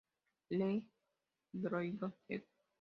[0.49, 0.81] L.
[1.53, 2.43] Bryson, ed.